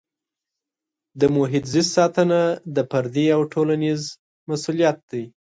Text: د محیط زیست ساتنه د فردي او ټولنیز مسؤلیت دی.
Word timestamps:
د 1.19 1.21
محیط 1.35 1.65
زیست 1.73 1.91
ساتنه 1.97 2.41
د 2.75 2.77
فردي 2.89 3.25
او 3.35 3.41
ټولنیز 3.53 4.01
مسؤلیت 4.49 4.97
دی. 5.11 5.23